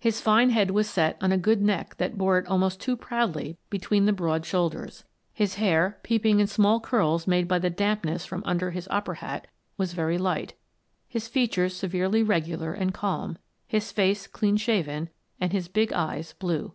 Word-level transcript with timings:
His 0.00 0.20
fine 0.20 0.50
head 0.50 0.72
was 0.72 0.90
set 0.90 1.16
on 1.20 1.30
a 1.30 1.38
good 1.38 1.62
neck 1.62 1.94
that 1.98 2.18
bore 2.18 2.36
it 2.36 2.48
almost 2.48 2.80
too 2.80 2.96
proudly 2.96 3.58
between 3.70 4.06
the 4.06 4.12
broad 4.12 4.44
shoulders; 4.44 5.04
his 5.32 5.54
hair, 5.54 6.00
peeping 6.02 6.40
in 6.40 6.48
small 6.48 6.80
curls 6.80 7.28
made 7.28 7.46
by 7.46 7.60
the 7.60 7.70
damp 7.70 8.04
ness 8.04 8.24
from 8.24 8.42
under 8.44 8.72
his 8.72 8.88
opera 8.88 9.18
hat, 9.18 9.46
was 9.76 9.92
very 9.92 10.18
light; 10.18 10.54
his 11.06 11.28
features 11.28 11.76
severely 11.76 12.24
regular 12.24 12.72
and 12.72 12.92
calm, 12.92 13.38
his 13.68 13.92
face 13.92 14.26
clean 14.26 14.56
shaven, 14.56 15.10
and 15.40 15.52
his 15.52 15.68
big 15.68 15.92
eyes 15.92 16.32
blue. 16.32 16.74